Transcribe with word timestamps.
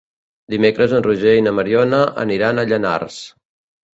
Dimecres 0.53 0.95
en 0.99 1.03
Roger 1.07 1.33
i 1.41 1.43
na 1.47 1.53
Mariona 1.59 2.01
aniran 2.25 2.61
a 2.61 2.65
Llanars. 2.71 3.21